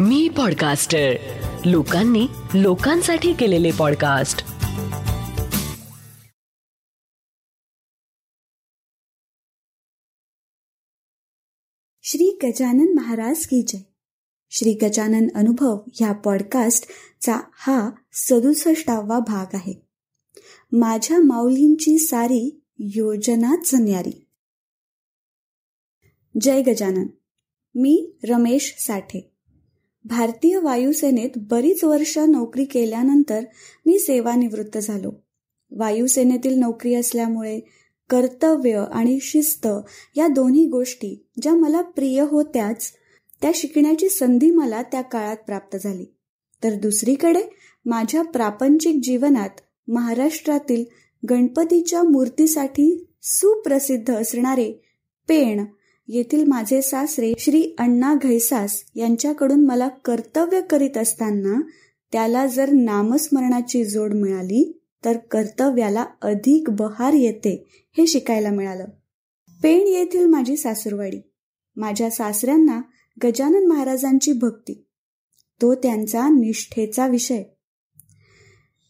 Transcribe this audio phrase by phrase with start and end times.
[0.00, 1.12] मी podcaster
[1.66, 4.38] लोकांनी लोकांसाठी केलेले पॉडकास्ट
[12.02, 13.78] श्री गजानन महाराज की जय.
[14.50, 19.74] श्री गजानन अनुभव ह्या पॉडकास्टचा हा सदुसष्टावा भाग आहे.
[20.72, 24.28] माझ्या माऊलींची सारी योजनाच न्यारी.
[26.40, 27.06] जय गजानन.
[27.74, 29.35] मी रमेश साठे.
[30.08, 33.44] भारतीय वायुसेनेत बरीच वर्ष नोकरी केल्यानंतर
[33.86, 35.12] मी सेवानिवृत्त झालो.
[35.70, 37.60] वायुसेनेतील नोकरी असल्यामुळे
[38.10, 39.68] कर्तव्य आणि शिस्त
[40.16, 42.92] या दोन्ही गोष्टी ज्या मला प्रिय होत्याच
[43.42, 46.04] त्या शिकण्याची संधी मला त्या काळात प्राप्त झाली.
[46.64, 47.42] तर दुसरीकडे
[47.86, 49.50] माझ्या प्रापंचिक जीवनात
[49.88, 50.84] महाराष्ट्रातील
[51.30, 54.72] गणपतीच्या मूर्तीसाठी सुप्रसिद्ध असणारे
[55.28, 55.64] पेण
[56.08, 61.60] येथील माझे सासरे श्री अण्णा घैसास यांच्याकडून मला कर्तव्य करीत असताना
[62.12, 68.84] त्याला जर नामस्मरणाची जोड मिळाली तर कर्तव्याला अधिक बहार येते हे शिकायला मिळालं.
[69.62, 71.20] पेण येथील माझी सासूरवाडी.
[71.76, 72.80] माझ्या सासऱ्यांना
[73.24, 74.86] गजानन महाराजांची भक्ती.
[75.62, 77.42] तो त्यांचा निष्ठेचा विषय.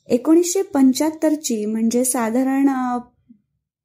[0.08, 2.68] एकोणीसशे पंच्याहत्तरची म्हणजे साधारण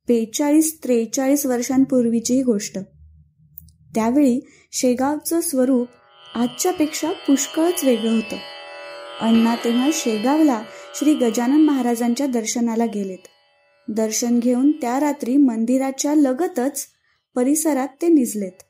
[0.08, 2.80] बेचाळीस त्रेचाळीस वर्षांपूर्वीची ही गोष्ट.
[3.96, 4.40] त्यावेळी
[4.72, 5.88] शेगावचं स्वरूप
[6.36, 8.38] आजच्यापेक्षा पुष्कळच वेगळं होतं.
[9.22, 10.64] अण्णा तेव्हा शेगावला
[10.96, 13.28] श्री गजानन महाराजांच्या दर्शनाला गेलेत.
[13.88, 16.88] दर्शन घेऊन त्या रात्री मंदिराच्या लगतच
[17.36, 18.64] परिसरात ते निजलेत.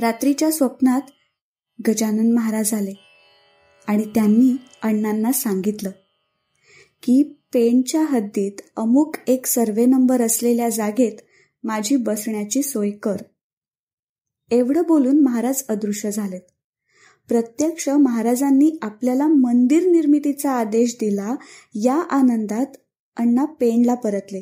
[0.00, 1.00] रात्रीच्या स्वप्नात
[1.88, 2.92] गजानन महाराज आले
[3.86, 5.90] आणि त्यांनी अण्णांना सांगितलं
[7.02, 11.12] की पेनच्या हद्दीत अमुक एक सर्वे नंबर असलेल्या जागेत
[11.64, 13.16] माझी बसण्याची सोय कर.
[14.50, 16.40] एवढं बोलून महाराज अदृश्य झालेत
[17.28, 21.34] प्रत्यक्ष महाराजांनी आपल्याला मंदिर निर्मितीचा आदेश दिला
[21.74, 22.76] या आनंदात
[23.16, 24.40] अण्णा पेनला परतले.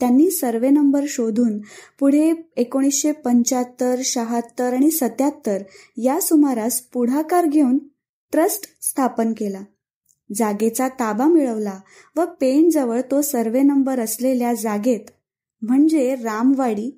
[0.00, 1.58] त्यांनी सर्वे नंबर शोधून
[2.00, 5.62] पुढे एकोणीसशे पंच्याहत्तर शहात्तर आणि सत्याहत्तर
[5.96, 7.78] या सुमारास पुढाकार घेऊन
[8.32, 9.62] ट्रस्ट स्थापन केला.
[10.30, 11.78] जागेचा ताबा मिळवला
[12.16, 15.10] व पेणजवळ तो सर्वे नंबर असलेल्या जागेत
[15.62, 16.90] म्हणजे रामवाडी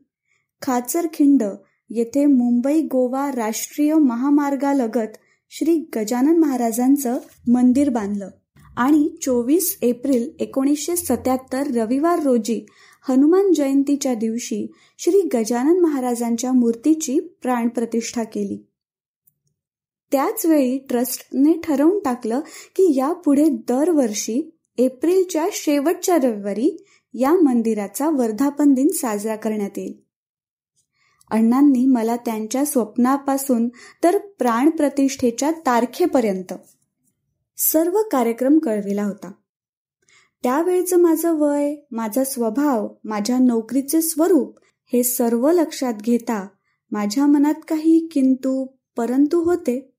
[0.63, 1.43] खाचरखिंड
[1.91, 5.17] येथे मुंबई गोवा राष्ट्रीय महामार्गालगत
[5.51, 7.19] श्री गजानन महाराजांचं
[7.49, 8.31] मंदिर बांधलं.
[8.77, 12.67] आणि चोवीस एप्रिल एकोणीसशे सत्याहत्तर रविवार रोजी
[13.09, 18.67] हनुमान जयंतीच्या दिवशी श्री गजानन महाराजांच्या मूर्तीची प्राणप्रतिष्ठा केली.
[20.13, 22.41] त्याच वेळी ट्रस्टने ठरवून टाकलं
[22.77, 26.85] की यापुढे दरवर्षी एप्रिलच्या शेवटच्या रविवारी
[27.15, 30.08] या मंदिराचा वर्धापन दिन साजरा करण्यात येईल.
[31.31, 33.69] अण्णांनी मला त्यांच्या स्वप्नापासून
[34.05, 36.55] तर प्राणप्रतिष्ठेच्या तारखेपर्यंत
[37.57, 39.33] सर्व कार्यक्रम कळविला होता.
[40.43, 44.59] त्यावेळचं माझं वय माझा स्वभाव माझ्या नोकरीचे स्वरूप
[44.93, 46.47] हे सर्व लक्षात घेता
[46.91, 49.95] माझ्या मनात काही किंतु परंतु होते.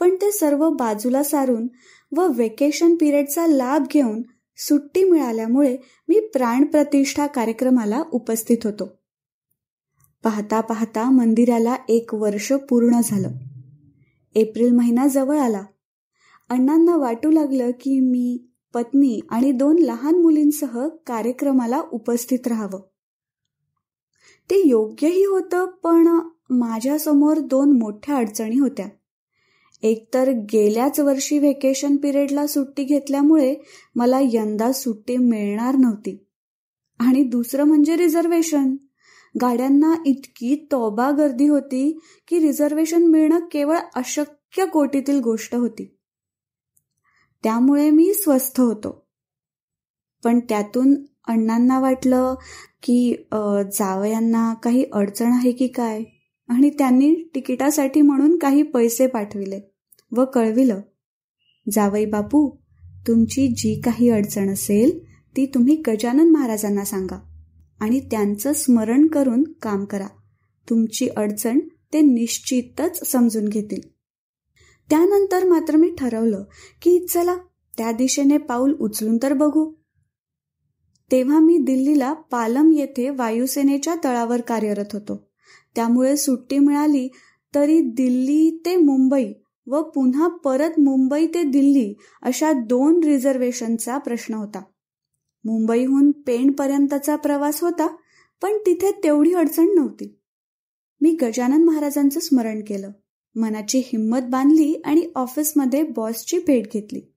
[0.00, 1.68] पण ते सर्व बाजूला सारून
[2.16, 4.22] व वेकेशन पिरियडचा लाभ घेऊन
[4.56, 5.76] सुट्टी मिळाल्यामुळे
[6.08, 9.01] मी प्राणप्रतिष्ठा कार्यक्रमाला उपस्थित होतो.
[10.24, 13.30] पाहता पाहता मंदिराला एक वर्ष पूर्ण झालं.
[14.34, 15.62] एप्रिल महिना जवळ आला.
[16.48, 18.42] अण्णांना वाटू लागलं की मी
[18.74, 22.80] पत्नी आणि दोन लहान मुलींसह कार्यक्रमाला उपस्थित राहावं.
[24.50, 26.18] ते योग्यही होतं पण
[26.50, 28.86] माझ्यासमोर दोन मोठ्या अडचणी होत्या.
[29.82, 33.54] एकतर गेल्याच वर्षी व्हेकेशन पिरियडला सुट्टी घेतल्यामुळे
[33.94, 36.26] मला यंदा सुट्टी मिळणार नव्हती.
[36.98, 38.76] आणि दुसरं म्हणजे रिझर्वेशन
[39.40, 41.98] गाड्यांना इतकी तोबा गर्दी होती
[42.28, 45.98] की रिझर्वेशन मिळणं केवळ अशक्य कोटीतील गोष्ट होती.
[47.42, 49.06] त्यामुळे मी स्वस्थ होतो.
[50.24, 50.94] पण त्यातून
[51.28, 52.34] अण्णांना वाटलं
[52.82, 53.14] की
[53.72, 56.02] जावयांना काही अडचण आहे की काय?
[56.48, 59.60] आणि त्यांनी तिकिटासाठी म्हणून काही पैसे पाठविले
[60.12, 60.80] व कळविलं.
[61.72, 62.50] जावई बापू
[63.06, 64.98] तुमची जी काही अडचण असेल
[65.36, 67.31] ती तुम्ही गजानन महाराजांना सांगा.
[67.82, 70.06] आणि त्यांचं स्मरण करून काम करा.
[70.70, 71.58] तुमची अडचण
[71.92, 73.80] ते निश्चितच समजून घेतील.
[74.90, 76.44] त्यानंतर मात्र मी ठरवलं
[76.82, 77.36] की चला
[77.78, 79.72] त्या दिशेने पाऊल उचलून तर बघू.
[81.10, 85.30] तेव्हा मी दिल्लीला पालम येथे वायुसेनेच्या तळावर कार्यरत होतो.
[85.74, 87.08] त्यामुळे सुट्टी मिळाली
[87.54, 89.32] तरी दिल्ली ते मुंबई
[89.66, 94.62] व पुन्हा परत मुंबई ते दिल्ली अशा दोन रिझर्वेशनचा प्रश्न होता.
[95.44, 97.96] मुंबईहून पेणपर्यंतचा प्रवास होता
[98.42, 100.18] पण तिथे तेवढी अडचण नव्हती.
[101.00, 102.90] मी गजानन महाराजांचं स्मरण केलं.
[103.34, 107.14] मनाची हिंमत बांधली आणि ऑफिसमध्ये बॉसची भेट घेतली.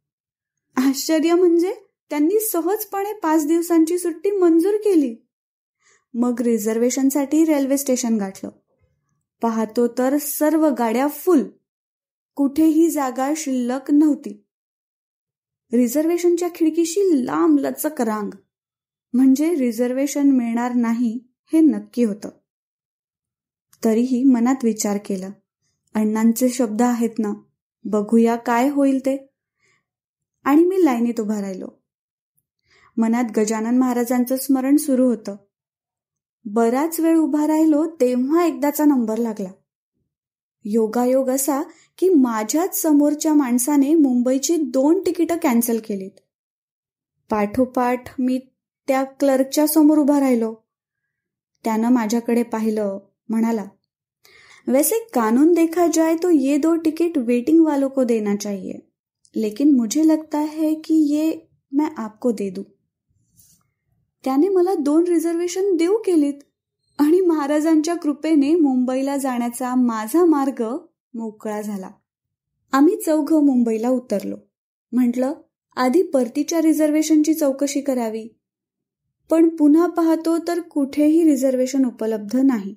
[0.76, 1.74] आश्चर्य म्हणजे
[2.10, 5.16] त्यांनी सहजपणे पाच दिवसांची सुट्टी मंजूर केली.
[6.14, 8.50] मग रिझर्वेशनसाठी रेल्वे स्टेशन गाठलं.
[9.42, 11.44] पाहतो तर सर्व गाड्या फुल.
[12.36, 14.45] कुठेही जागा शिल्लक नव्हती.
[15.74, 18.32] रिझर्वेशनच्या खिडकीशी लांब लचक रांग.
[19.14, 21.20] म्हणजे रिझर्वेशन मिळणार नाही
[21.54, 22.30] हे नक्की होतं.
[23.84, 25.30] तरीही मनात विचार केला.
[25.94, 27.34] अण्णांचे शब्द आहेत ना
[27.84, 29.30] बघूया काय होईल ते.
[30.44, 31.68] आणि मी लाईनीत उभा राहिलो.
[32.98, 35.36] मनात गजानन महाराजांचं स्मरण सुरू होतं.
[36.46, 39.50] बराच वेळ उभा राहिलो तेव्हा एकदाचा नंबर लागला.
[40.66, 41.62] योगायोग असा
[41.98, 46.12] की माझ्याच समोरच्या माणसाने मुंबईची दोन तिकीटं कॅन्सल केलीत.
[47.30, 48.40] पाठोपाठ मी
[48.88, 50.56] त्या क्लर्कच्या समोर उभा राहिलो.
[51.64, 53.66] त्यानं माझ्याकडे पाहिलं म्हणाला
[54.68, 58.74] वैसे कानून देखा जाए तो ये दो टिकट वेटिंग वालों को देना चाहिए
[59.36, 61.38] लेकिन मुझे लगता है कि ये
[61.72, 62.64] मैं आपको दे दू.
[64.24, 66.34] त्याने मला दोन रिझर्वेशन देऊ केलीत.
[66.98, 70.78] आणि महाराजांच्या कृपेने मुंबईला जाण्याचा माझा मार्ग
[71.14, 71.90] मोकळा झाला.
[72.72, 74.36] आम्ही चौघ मुंबईला उतरलो.
[74.92, 75.34] म्हटलं
[75.76, 78.28] आधी परतीच्या रिझर्वेशनची चौकशी करावी.
[79.30, 82.76] पण पुन्हा पाहतो तर कुठेही रिझर्वेशन उपलब्ध नाही.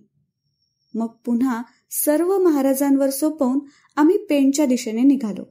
[0.95, 3.59] मग पुन्हा सर्व महाराजांवर सोपवून
[3.97, 5.45] आम्ही पेणच्या दिशेने निघालो.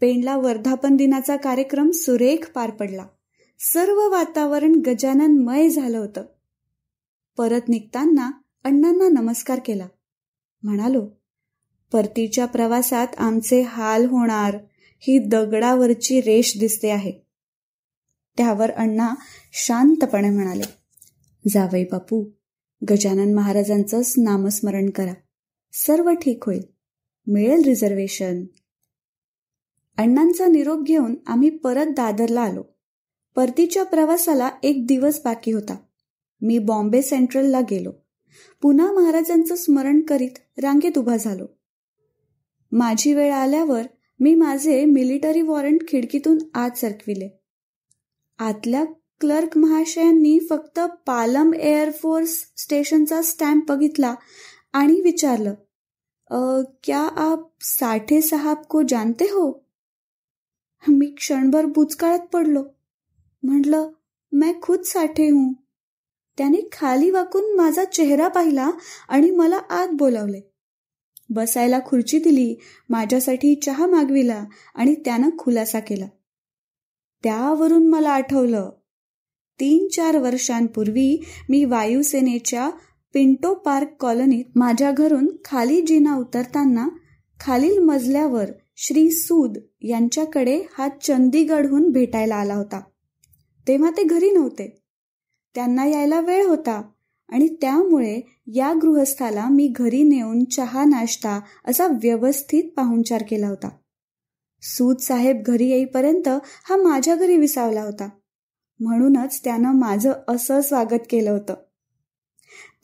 [0.00, 3.06] पेणला वर्धापन दिनाचा कार्यक्रम सुरेख पार पडला.
[3.58, 6.22] सर्व वातावरण गजाननमय झालं होतं.
[7.38, 8.30] परत निघताना
[8.64, 9.86] अण्णांना नमस्कार केला.
[10.62, 11.08] म्हणालो
[11.92, 14.58] परतीच्या प्रवासात आमचे हाल होणार
[14.98, 17.12] ही दगडावरची रेष दिसते आहे.
[18.36, 19.14] त्यावर अण्णा
[19.52, 20.62] शांतपणे म्हणाले
[21.48, 22.24] जावई बापू
[22.90, 25.14] गजानन महाराजांचंच नामस्मरण करा.
[25.72, 26.62] सर्व ठीक होईल.
[27.26, 28.44] मिळेल रिझर्वेशन.
[29.96, 32.62] अण्णांचा निरोप घेऊन आम्ही परत दादरला आलो.
[33.36, 35.76] परतीच्या प्रवासाला एक दिवस बाकी होता.
[36.40, 37.92] मी बॉम्बे सेंट्रलला गेलो.
[38.62, 41.46] पुन्हा महाराजांचं स्मरण करीत रांगेत उभा झालो.
[42.72, 43.82] माझी वेळ आल्यावर
[44.20, 47.28] मी माझे मिलिटरी वॉरंट खिडकीतून आत सरकविले.
[48.38, 48.84] आतल्या
[49.20, 54.14] क्लर्क महाशयांनी फक्त पालम एअरफोर्स स्टेशनचा स्टॅम्प बघितला
[54.72, 55.54] आणि विचारलं
[56.82, 59.66] क्या आप साठे साहब को जानते हो?
[60.88, 62.64] मी क्षणभर बुचकाळत पडलो.
[63.42, 63.88] म्हटलं
[64.32, 65.52] मैं खुद साठे हूं.
[66.38, 68.70] त्याने खाली वाकून माझा चेहरा पाहिला
[69.08, 70.40] आणि मला आत बोलावले.
[71.30, 72.56] बसायला खुर्ची दिली
[72.88, 74.44] माझ्यासाठी चहा मागविला
[74.74, 76.06] आणि त्यानं खुलासा केला.
[77.22, 78.70] त्यावरून मला आठवलं
[79.60, 82.70] तीन चार वर्षांपूर्वी मी वायुसेनेच्या
[83.14, 86.88] पिंटो पार्क कॉलनीत माझ्या घरून खाली जिना उतरताना
[87.40, 88.44] खालील मजल्यावर
[88.76, 92.80] श्री सूद यांच्याकडे हा चंदीगडहून भेटायला आला होता.
[93.68, 94.77] तेव्हा ते घरी नव्हते.
[95.58, 96.82] त्यांना यायला वेळ होता
[97.28, 103.68] आणि त्यामुळे या गृहस्थाला मी घरी नेऊन चहा नाश्ता असा व्यवस्थित पाहुणचार केला होता.
[104.62, 106.28] सूद साहेब घरी येईपर्यंत
[106.64, 108.08] हा माझ्या घरी विसावला होता.
[108.80, 111.54] म्हणूनच त्यानं माझं असं स्वागत केलं होतं.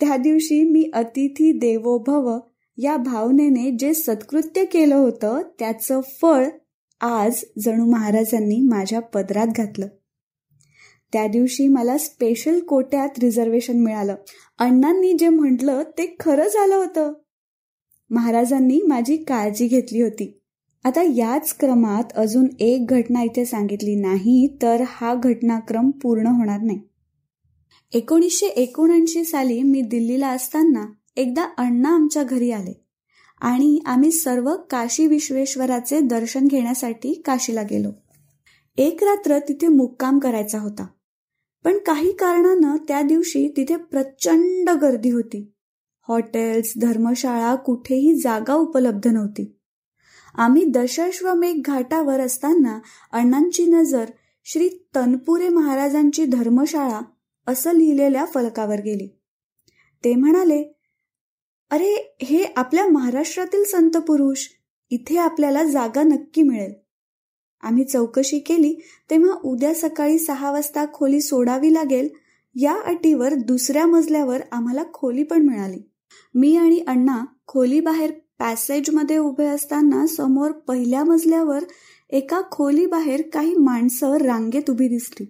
[0.01, 2.39] त्या दिवशी मी अतिथी देवो भव
[2.79, 6.47] या भावनेने जे सत्कृत्य केलं होतं त्याचं फळ
[7.01, 9.87] आज जणू महाराजांनी माझ्या पदरात घातलं.
[11.15, 14.15] त्या दिवशी मला स्पेशल कोट्यात रिझर्वेशन मिळालं.
[14.59, 17.13] अण्णांनी जे म्हटलं ते खरं झालं होतं.
[18.11, 20.41] महाराजांनी माझी काळजी घेतली होती.
[20.85, 26.81] आता याच क्रमात अजून एक घटना इथे सांगितली नाही तर हा घटनाक्रम पूर्ण होणार नाही.
[27.93, 32.85] एकोणीसशे एकोणऐंशी साली मी दिल्लीला असताना एकदा अण्णा आमच्या घरी आले
[33.41, 37.89] आणि आम्ही सर्व काशी विश्वेश्वराचे दर्शन घेण्यासाठी काशीला गेलो.
[38.79, 40.87] एक रात्र तिथे मुक्काम करायचा होता.
[41.65, 45.51] पण काही कारणानं त्या दिवशी तिथे प्रचंड गर्दी होती.
[46.09, 49.59] हॉटेल्स धर्मशाळा कुठेही जागा उपलब्ध नव्हती.
[50.35, 52.79] आम्ही दशाश्वमेघ घाटावर असताना
[53.13, 54.05] अण्णांची नजर
[54.45, 57.01] श्री तनपुरे महाराजांची धर्मशाळा
[57.47, 59.21] असं लिहिलेल्या फलकावर गेली.
[60.05, 60.79] ते म्हणाले
[61.71, 64.49] अरे हे आपल्या महाराष्ट्रातील संत पुरुष.
[64.91, 66.84] इथे आपल्याला जागा नक्की मिळेल.
[67.65, 68.75] आम्ही चौकशी केली
[69.11, 72.09] तेव्हा उद्या सकाळी सहा वाजता खोली सोडावी लागेल
[72.55, 75.79] या अटीवर दुसऱ्या मजल्यावर आम्हाला खोली पण मिळाली.
[76.35, 81.65] मी आणि अण्णा खोली बाहेर पॅसेजमध्ये उभे असताना समोर पहिल्या मजल्यावर
[82.11, 85.27] एका खोली बाहेर काही माणसं रांगेत उभी दिसली.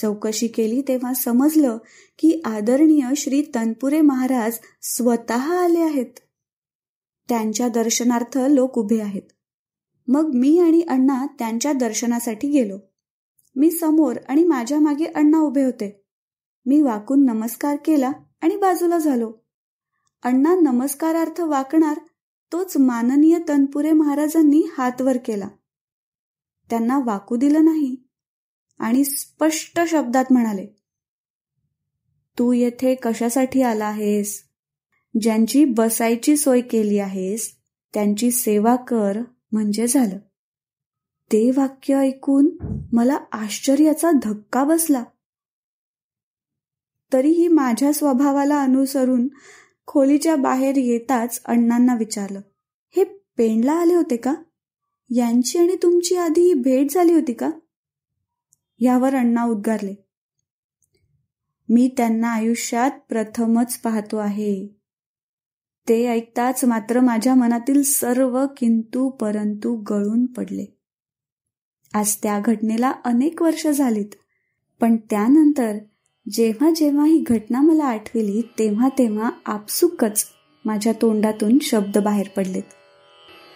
[0.00, 1.78] चौकशी केली तेव्हा समजलं
[2.18, 6.18] की आदरणीय श्री तनपुरे महाराज स्वतः आले आहेत.
[7.28, 9.22] त्यांच्या दर्शनार्थ लोक उभे आहेत.
[10.12, 12.78] मग मी आणि अण्णा त्यांच्या दर्शनासाठी गेलो.
[13.56, 16.04] मी समोर आणि माझ्या मागे अण्णा उभे होते.
[16.66, 18.12] मी वाकून नमस्कार केला
[18.42, 19.32] आणि बाजूला झालो.
[20.22, 21.98] अण्णा नमस्कारार्थ वाकणार
[22.52, 25.48] तोच माननीय तनपुरे महाराजांनी हात वर केला.
[26.70, 27.96] त्यांना वाकू दिलं नाही
[28.78, 30.66] आणि स्पष्ट शब्दात म्हणाले
[32.38, 34.42] तू येथे कशासाठी आला आहेस?
[35.20, 37.56] ज्यांची बसायची सोय केली आहेस
[37.94, 40.18] त्यांची सेवा कर म्हणजे झालं.
[41.32, 42.50] ते वाक्य ऐकून
[42.92, 45.04] मला आश्चर्याचा धक्का बसला.
[47.12, 49.28] तरीही माझ्या स्वभावाला अनुसरून
[49.86, 52.40] खोलीच्या बाहेर येताच अण्णांना विचारलं
[52.96, 54.34] हे पेंडला आले होते का?
[55.10, 57.50] यांची आणि तुमची आधी भेट झाली होती का?
[58.80, 59.94] यावर अण्णा उद्गारले
[61.68, 64.79] मी त्यांना आयुष्यात प्रथमच पाहतो आहे.
[65.90, 70.64] ते ऐकताच मात्र माझ्या मनातील सर्व किंतु परंतु गळून पडले.
[71.94, 74.14] आज त्या घटनेला अनेक वर्ष झालीत
[74.80, 75.76] पण त्यानंतर
[76.26, 80.24] जेव्हा जेव्हा ही घटना मला आठवली तेव्हा तेव्हा आपसुकच
[80.64, 82.62] माझ्या तोंडातून शब्द बाहेर पडलेत.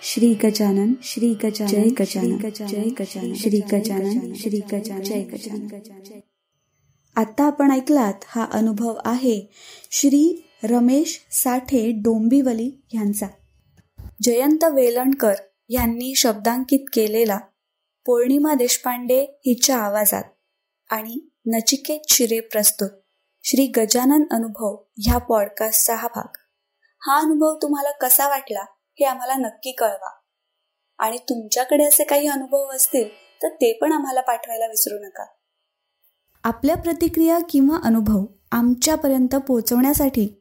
[0.03, 2.37] श्री गजानन श्री गजानन जय गजानन
[2.67, 6.21] जय गजानन श्री गजानन श्री गजानन जय गजानन.
[7.17, 9.51] आता आपण ऐकलात हा अनुभव आहे
[9.91, 13.27] श्री रमेश साठे डोंबिवली यांचा.
[14.23, 15.35] जयंत वेलणकर
[15.69, 17.39] यांनी शब्दांकित केलेला
[18.07, 20.25] पौर्णिमा देशपांडे हिच्या आवाजात
[20.91, 22.89] आणि नचिकेत शिरे प्रस्तुत.
[23.43, 26.37] श्री गजानन अनुभव ह्या पॉडकास्टचा हा भाग.
[27.01, 28.63] हा अनुभव तुम्हाला कसा वाटला
[29.01, 30.11] हे आम्हाला नक्की कळवा.
[30.99, 33.09] आणि तुमच्याकडे असे काही अनुभव असतील
[33.43, 35.27] तर ते पण आम्हाला पाठवायला विसरू नका.
[36.45, 40.41] आपल्या प्रतिक्रिया किंवा अनुभव आमच्यापर्यंत पोहोचवण्यासाठी